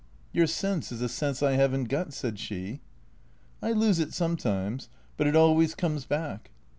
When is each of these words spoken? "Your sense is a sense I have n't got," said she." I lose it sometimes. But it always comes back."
"Your 0.33 0.47
sense 0.47 0.91
is 0.91 0.99
a 1.03 1.07
sense 1.07 1.43
I 1.43 1.51
have 1.51 1.75
n't 1.77 1.87
got," 1.87 2.11
said 2.11 2.39
she." 2.39 2.81
I 3.61 3.71
lose 3.71 3.99
it 3.99 4.15
sometimes. 4.15 4.89
But 5.15 5.27
it 5.27 5.35
always 5.35 5.75
comes 5.75 6.05
back." 6.07 6.49